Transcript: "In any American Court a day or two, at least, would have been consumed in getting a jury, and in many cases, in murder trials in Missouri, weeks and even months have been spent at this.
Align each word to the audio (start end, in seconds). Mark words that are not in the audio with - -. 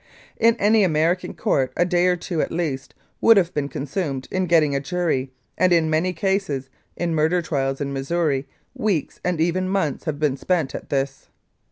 "In 0.39 0.55
any 0.55 0.83
American 0.83 1.35
Court 1.35 1.71
a 1.77 1.85
day 1.85 2.07
or 2.07 2.15
two, 2.15 2.41
at 2.41 2.51
least, 2.51 2.95
would 3.21 3.37
have 3.37 3.53
been 3.53 3.69
consumed 3.69 4.27
in 4.31 4.47
getting 4.47 4.75
a 4.75 4.79
jury, 4.79 5.31
and 5.59 5.71
in 5.71 5.91
many 5.91 6.11
cases, 6.11 6.71
in 6.97 7.13
murder 7.13 7.39
trials 7.43 7.79
in 7.79 7.93
Missouri, 7.93 8.47
weeks 8.73 9.19
and 9.23 9.39
even 9.39 9.69
months 9.69 10.05
have 10.05 10.17
been 10.17 10.37
spent 10.37 10.73
at 10.73 10.89
this. 10.89 11.29